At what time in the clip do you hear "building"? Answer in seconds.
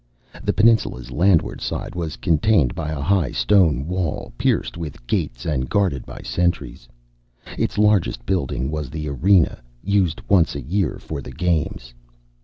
8.25-8.71